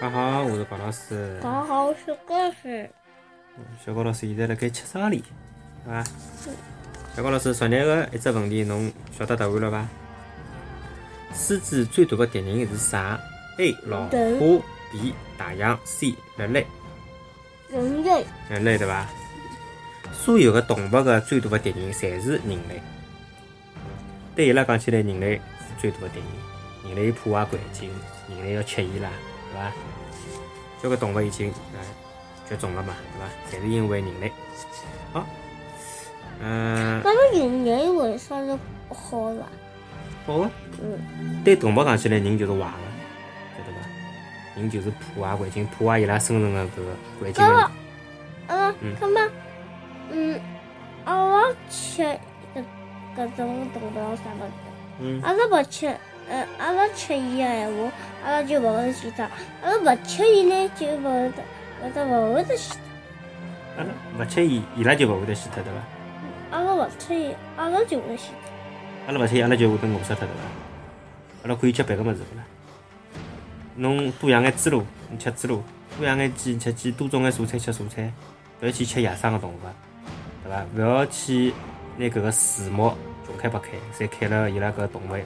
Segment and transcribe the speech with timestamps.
[0.00, 1.38] 大家好，我是高老师。
[1.42, 2.88] 大家好，我是高师。
[3.84, 5.22] 小高老师现在辣盖吃啥哩，
[5.84, 6.02] 对伐？
[7.14, 9.86] 小高老师昨日个一只问题，侬晓得答案了伐？
[11.34, 13.20] 狮子最大的敌人是啥
[13.58, 13.76] ？A.
[13.84, 14.06] 老
[14.38, 15.14] 虎 B.
[15.36, 16.14] 大象 C.
[16.38, 16.66] 人类。
[17.68, 18.24] 人类。
[18.48, 19.06] 人类对伐？
[20.14, 22.80] 所有的动物的最大的敌人侪是人类。
[24.34, 26.96] 对伊拉讲起来，人类是最大的敌人。
[26.96, 27.90] 人类破坏环境，
[28.30, 29.10] 人类要吃伊拉，
[29.52, 29.72] 对伐？
[30.82, 31.78] 交关动物已经啊
[32.48, 33.30] 绝种了嘛，对吧？
[33.50, 34.32] 侪是因为人类。
[35.12, 35.26] 好，
[36.40, 37.00] 嗯。
[37.04, 39.46] 那么人类为啥是好了？
[40.26, 40.50] 好啊。
[40.80, 41.42] 嗯。
[41.44, 42.64] 对动物讲起来，人就是坏的，
[43.56, 43.86] 晓得伐？
[44.56, 46.82] 人就是破坏环境，破坏伊拉生存的搿个
[47.20, 47.70] 环境的。
[48.80, 48.96] 嗯。
[49.00, 49.32] 那么，
[50.10, 50.40] 嗯，
[51.04, 52.64] 阿拉吃搿
[53.16, 54.52] 搿种动物啥物事？
[55.00, 55.20] 嗯。
[55.22, 55.94] 阿拉勿吃。
[56.28, 57.92] 嗯，阿拉吃伊个闲话，
[58.24, 59.24] 阿拉就勿会死脱；
[59.62, 61.42] 阿拉勿吃伊呢，就勿会得，
[61.82, 62.80] 会得勿会得死脱。
[63.78, 66.56] 阿拉勿吃伊，伊拉就勿会得死脱，对伐？
[66.56, 68.50] 阿拉勿吃伊，阿拉就会死脱。
[69.06, 71.44] 阿拉勿吃伊，阿拉就会得饿死脱，对伐？
[71.44, 72.44] 阿拉可以吃别个物事勿啦？
[73.76, 75.62] 侬多养眼猪猡，侬吃猪猡；
[75.96, 78.12] 多养眼鸡，吃鸡；多种眼蔬菜，吃蔬菜。
[78.60, 79.56] 勿要去吃野生个动物，
[80.44, 80.64] 对伐？
[80.76, 81.54] 勿要去
[81.96, 82.92] 拿搿个树木
[83.26, 85.16] 穷开八开，侪开了伊拉搿动物。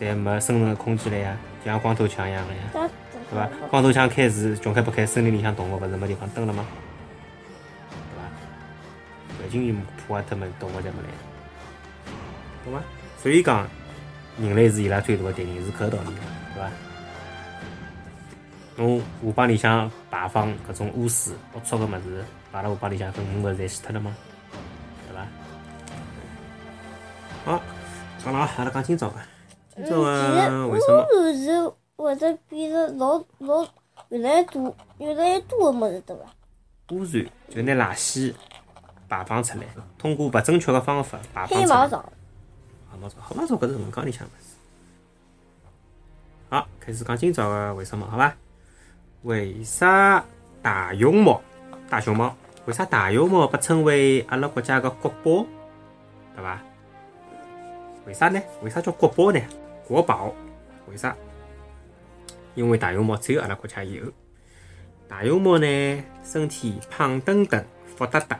[0.00, 2.88] 侪没生存的空间了呀，就像光头强一样的呀，
[3.30, 3.46] 对伐？
[3.68, 6.64] 光头强开始，穷开不开，森林里向动物勿是没地方蹲了吗？
[7.90, 8.22] 对伐？
[9.42, 9.74] 环境就
[10.06, 11.10] 破坏脱嘛，动物侪没来，
[12.64, 12.80] 懂伐？
[13.22, 13.68] 所以讲，
[14.40, 16.14] 人类是伊拉最大的敌人，是搿道理，
[16.54, 16.70] 对伐？
[18.76, 24.16] 侬河浜里向排放搿种污水、龌龊个物事，排辣河浜里向，搿鱼勿是侪死脱了吗？
[25.06, 25.26] 对伐？
[27.44, 27.62] 好，
[28.24, 29.16] 讲了啊，阿拉讲今朝个。
[29.82, 33.66] 其实污染是会得变成老老
[34.08, 36.22] 越来越多越来越多的物事，对伐？
[36.90, 38.34] 污染就拿垃圾
[39.08, 39.64] 排放出来，
[39.98, 41.60] 通过勿正确的方法排放出来。
[41.62, 42.12] 黑毛藻。
[42.92, 44.56] 黑马槽，黑马槽搿是文章里向物事。
[46.48, 48.36] 好，开始讲今朝的为什么，好吧？
[49.22, 50.24] 为啥
[50.60, 51.40] 大熊猫？
[51.88, 52.34] 大熊猫？
[52.66, 55.46] 为啥大熊猫被称为阿拉国家的国宝？
[56.34, 56.60] 对伐？
[58.06, 58.42] 为啥呢？
[58.62, 59.40] 为啥叫国宝呢？
[59.90, 60.32] 国宝？
[60.88, 61.16] 为啥？
[62.54, 64.04] 因为大熊猫只有阿拉国家有。
[65.08, 68.38] 大熊猫呢，身体胖墩墩、福哒哒，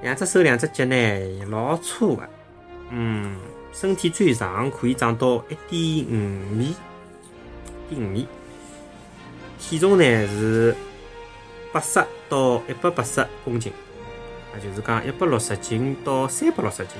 [0.00, 2.26] 两只手、两只脚呢，老粗的。
[2.88, 3.38] 嗯，
[3.70, 6.74] 身体最长可以长到一点五米，
[7.90, 8.26] 一点五米。
[9.58, 10.74] 体重呢是
[11.70, 13.70] 八十到一百八十公斤，
[14.54, 16.96] 也就是讲一百六十斤到三百六十斤。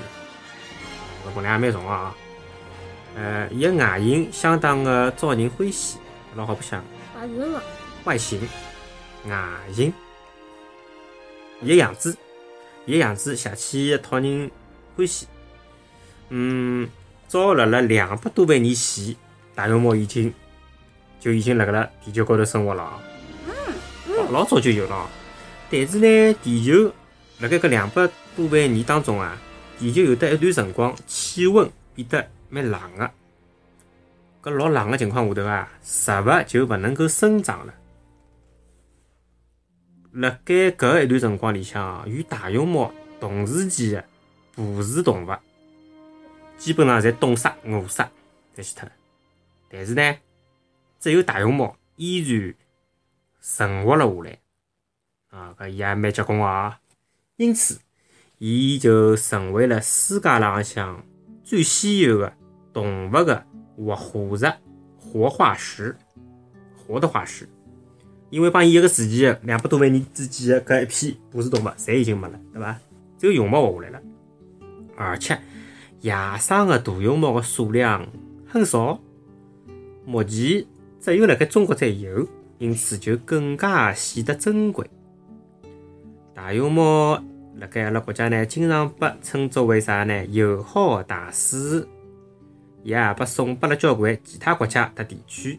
[1.35, 2.15] 分量也蛮重啊！
[3.19, 5.99] 呃，伊个外形相当的招人欢喜，
[6.37, 6.85] 老好白相。
[7.17, 7.53] 外形
[8.05, 8.49] 外形、
[9.27, 9.37] 外
[9.73, 9.93] 形，
[11.61, 12.17] 伊个样子，
[12.87, 14.49] 伊个样子邪气讨人
[14.97, 15.27] 欢喜。
[16.29, 16.89] 嗯，
[17.27, 19.17] 早辣辣两百多万年前，
[19.53, 20.33] 大熊猫已经
[21.19, 23.03] 就已经辣盖辣地球高头生活了。
[23.49, 25.11] 嗯，老早就有了。
[25.69, 26.93] 但是呢，地球
[27.41, 29.37] 辣盖搿两百多万年当中啊。
[29.77, 33.11] 地球有得一段辰光，气温变得蛮冷个。
[34.43, 37.75] 搿老冷个情况下头啊，植物就勿能够生长了。
[40.13, 44.05] 辣盖搿一段辰光里向，与大熊猫同时期的
[44.55, 45.37] 哺乳动物，
[46.57, 48.03] 基本上侪冻死、饿死、
[48.57, 48.93] 侪死脱了。
[49.69, 50.19] 但是呢，
[50.99, 52.55] 只有大熊猫依然
[53.41, 54.39] 存活了下来。
[55.31, 56.81] 啊，搿伊也蛮结棍啊！
[57.37, 57.79] 因此。
[58.41, 61.05] 伊就成为了世界浪向
[61.49, 62.31] 最稀有的
[62.75, 63.43] 动物的
[63.75, 64.53] 活化石、
[64.99, 65.97] 活化石、
[66.77, 67.49] 活的化石。
[68.29, 72.79] 因为帮伊一个时期的两百多万年之间的搿一批哺乳动物，侪已经没了，对伐？
[73.17, 74.05] 只有熊猫活下来了。
[74.95, 75.41] 而且
[76.03, 78.07] 野生的大熊猫的数量
[78.47, 79.01] 很少，
[80.05, 80.67] 目前
[81.01, 82.29] 只有辣盖中国才有，
[82.59, 84.87] 因此就更加显得珍贵。
[86.35, 87.23] 大熊猫。
[87.61, 90.25] 辣盖阿拉国家呢，经常被称作为啥呢？
[90.27, 91.85] 友好大使，
[92.85, 95.59] 也被送拨了交关其他国家和地区，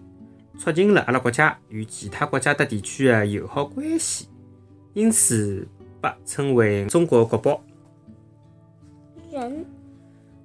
[0.58, 4.30] 促进了阿拉国家与其他国家和地区的友好关系，
[4.94, 5.68] 因此
[6.00, 7.62] 被称为中国国宝。
[9.30, 9.66] 人，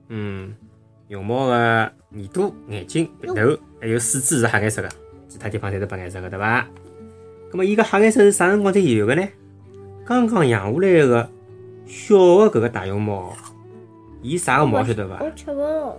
[0.08, 0.52] 嗯，
[1.08, 4.88] 熊猫的耳朵、眼睛、鼻头还有四肢是黑颜色的，
[5.28, 6.66] 其他地方侪是白颜色的，对伐？
[7.52, 9.28] 那么伊个黑颜色是啥辰光才有的呢？
[10.04, 11.30] 刚刚养下来的。
[11.86, 13.32] 小的搿个大熊猫，
[14.22, 15.22] 伊啥个毛晓得伐？
[15.22, 15.96] 我吃勿了。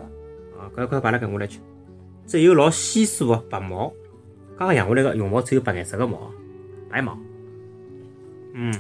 [0.58, 1.60] 啊，快快把它给我来吃。
[2.26, 3.90] 只有老稀疏的白毛，
[4.58, 6.32] 刚刚养下来个绒毛只有白颜色个毛，
[6.90, 7.18] 白毛。
[8.54, 8.74] 嗯，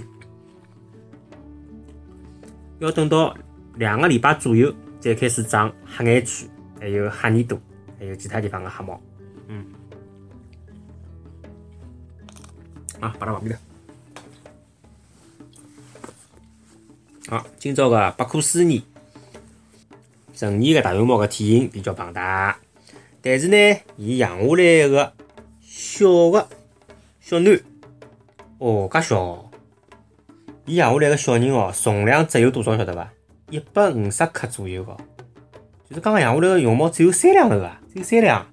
[2.79, 3.35] 要等到
[3.75, 6.49] 两个礼拜左右再开始长黑眼圈，
[6.79, 7.59] 还有黑耳朵，
[7.99, 8.99] 还有其他地方个黑毛。
[9.47, 9.65] 嗯，
[12.99, 13.74] 啊，摆到旁边头。
[17.27, 18.83] 好，今朝个百科思议，
[20.35, 22.55] 成年个大熊猫个体型比较庞大，
[23.19, 25.11] 但是呢，伊养下来个
[25.59, 26.47] 小个
[27.19, 27.63] 小囡，
[28.59, 29.49] 哦，介小。
[30.65, 33.11] 伊养下来个小人哦，重量只有多少晓得伐？
[33.49, 34.95] 一百五十克左右个，
[35.89, 38.47] 就是刚刚养下来个熊猫只有三两头啊，只有三两，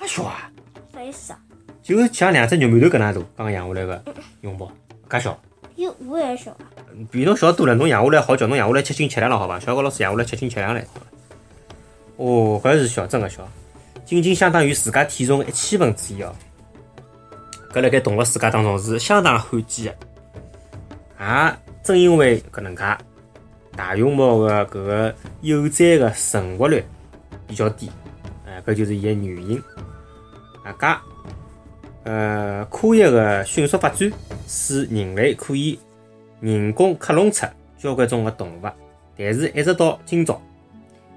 [0.00, 0.50] 介小啊？
[0.94, 1.38] 啥意思啊？
[1.82, 4.02] 就像两只肉馒头搿能大，刚刚养下来个
[4.40, 4.72] 熊猫，
[5.10, 5.38] 介小。
[5.76, 6.71] 哟我也小啊？
[7.10, 9.58] 比侬小多了，侬养下来好叫侬养下来吃斤吃两了，好伐？
[9.60, 10.86] 小高老师养下来吃斤吃凉嘞。
[12.16, 13.48] 哦，搿是小，真个小，
[14.04, 16.32] 仅仅相当于自家体重一千分之一哦。
[17.72, 20.06] 搿辣盖动物世界当中是相当罕见的。
[21.18, 22.82] 也正因为搿能介，
[23.74, 26.84] 大熊猫个搿个幼崽个存活率
[27.46, 27.90] 比较低，
[28.46, 29.62] 哎，搿就是伊个原因。
[30.62, 30.86] 啊，介，
[32.04, 34.12] 呃，科学个迅速发展，
[34.46, 35.78] 使人类可以
[36.42, 37.46] 人工克隆出
[37.78, 38.68] 交关种个动物，
[39.16, 40.42] 但是一直到今朝，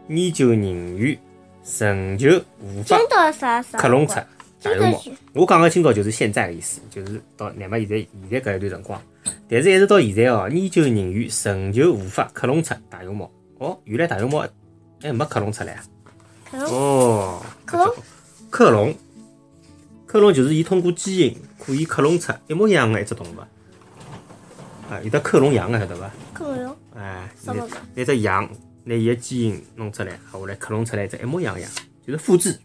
[0.08, 0.62] 研究人
[0.98, 1.18] 员
[1.80, 3.00] 仍旧无法
[3.74, 4.14] 克隆出
[4.62, 5.04] 大熊猫。
[5.34, 9.02] 我讲个今朝就是现在个意思，就是到乃末现在现在搿一段辰光。
[9.50, 13.32] 但是，一直到现在哦，研究人员仍旧无法克隆出大熊猫。
[13.58, 14.46] 哦，原来大熊猫
[15.02, 15.84] 还没克隆出来啊！
[16.52, 17.96] 哦，克隆，
[18.52, 18.96] 克隆，
[20.06, 23.40] 克隆就是伊通过基因可以克隆出一模一样的一只动物。
[24.90, 26.12] 啊，有的克隆羊的晓得伐？
[26.34, 26.76] 克隆羊。
[26.96, 27.30] 哎，
[27.96, 28.48] 拿只羊
[28.84, 31.70] 拿伊的基因弄出来，后来克隆出来一只一模一样羊，
[32.06, 32.60] 就是复制。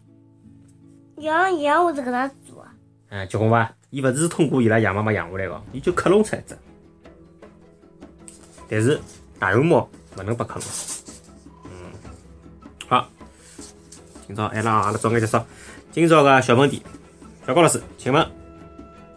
[1.17, 2.73] 羊羊我是搿能做啊？
[3.09, 3.73] 哎，结棍伐？
[3.89, 6.57] 伊勿是通过伊拉羊妈妈养下来个，伊就克隆出来一只。
[8.69, 8.99] 但是
[9.37, 10.63] 大熊猫勿能被克隆。
[11.65, 11.91] 嗯，
[12.87, 13.09] 好，
[14.27, 15.37] 今朝哎拉阿拉早眼结束。
[15.91, 16.81] 今朝个小问题，
[17.45, 18.25] 小高老师，请问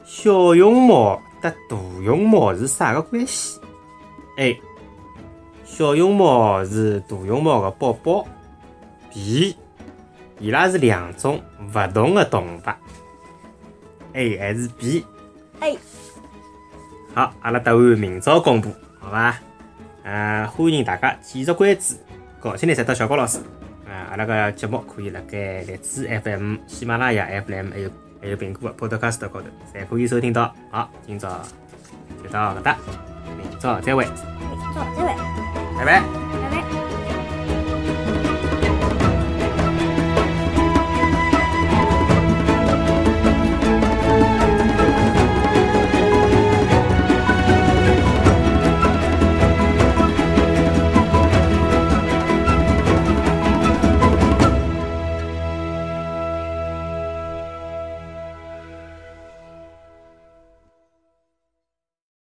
[0.05, 3.61] 小熊猫和大熊猫是啥个关系
[4.39, 4.59] ？A.
[5.67, 8.27] 小熊猫是大熊猫的宝宝。
[9.13, 9.55] B.
[10.39, 11.41] 伊拉是两种
[11.75, 12.61] 勿同的动物。
[14.15, 15.79] A 还是 B？A。
[17.15, 18.71] 好，阿拉答案明朝公布。
[18.99, 19.39] 好吧，
[20.03, 21.95] 呃，欢迎大家继续关注
[22.41, 23.39] 高清的三到小高老师。
[23.87, 27.91] 啊，阿拉个节目可以辣盖荔枝 FM、喜马拉雅 FM 还有
[28.25, 30.51] 还有苹果 Podcast 高头，侪可以收听到。
[30.71, 31.29] 好，今朝
[32.23, 32.77] 就到搿搭，
[33.37, 34.07] 明朝再会。
[34.07, 35.15] 明朝再会，
[35.77, 36.24] 拜拜。